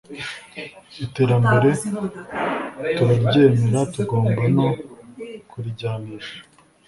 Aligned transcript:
Iterambere 1.05 1.69
turaryemera 2.95 3.79
tugomba 3.93 4.41
no 4.55 4.67
kurijyanisha 5.49 6.37